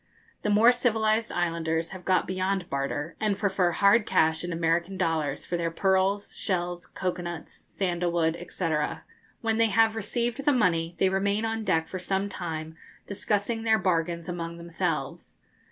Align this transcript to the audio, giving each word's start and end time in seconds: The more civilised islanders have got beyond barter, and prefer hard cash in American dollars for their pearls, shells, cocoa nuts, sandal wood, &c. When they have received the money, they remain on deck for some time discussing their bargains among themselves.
The 0.41 0.49
more 0.49 0.71
civilised 0.71 1.31
islanders 1.31 1.89
have 1.89 2.05
got 2.05 2.25
beyond 2.25 2.71
barter, 2.71 3.15
and 3.19 3.37
prefer 3.37 3.69
hard 3.69 4.07
cash 4.07 4.43
in 4.43 4.51
American 4.51 4.97
dollars 4.97 5.45
for 5.45 5.57
their 5.57 5.69
pearls, 5.69 6.35
shells, 6.35 6.87
cocoa 6.87 7.21
nuts, 7.21 7.53
sandal 7.53 8.11
wood, 8.11 8.43
&c. 8.49 8.73
When 9.41 9.57
they 9.57 9.67
have 9.67 9.95
received 9.95 10.43
the 10.43 10.53
money, 10.53 10.95
they 10.97 11.09
remain 11.09 11.45
on 11.45 11.63
deck 11.63 11.87
for 11.87 11.99
some 11.99 12.29
time 12.29 12.75
discussing 13.05 13.61
their 13.61 13.77
bargains 13.77 14.27
among 14.27 14.57
themselves. 14.57 15.37